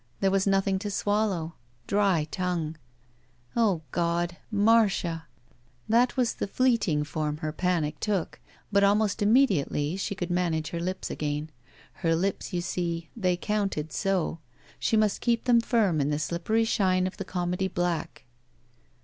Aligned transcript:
There 0.19 0.31
was 0.31 0.47
nothing 0.47 0.79
to 0.79 0.89
swallow! 0.89 1.53
Dry 1.85 2.27
tongue. 2.31 2.75
O 3.55 3.83
God! 3.91 4.35
Marda! 4.49 5.27
That 5.87 6.17
was 6.17 6.33
the 6.33 6.47
fleeting 6.47 7.03
form 7.03 7.37
her 7.37 7.51
panic 7.51 7.99
took, 7.99 8.39
but 8.71 8.83
almost 8.83 9.21
immediately 9.21 9.95
she 9.97 10.15
could 10.15 10.31
manage 10.31 10.69
her 10.69 10.79
lips 10.79 11.11
again. 11.11 11.51
Her 12.01 12.15
lips, 12.15 12.51
you 12.51 12.61
see, 12.61 13.11
they 13.15 13.37
counted 13.37 13.93
so! 13.93 14.39
She 14.79 14.97
must 14.97 15.21
keep 15.21 15.43
them 15.43 15.61
firm 15.61 16.01
in 16.01 16.09
the 16.09 16.17
slippery 16.17 16.65
shine 16.65 17.05
of 17.05 17.17
the 17.17 17.23
comedy 17.23 17.67
black. 17.67 18.25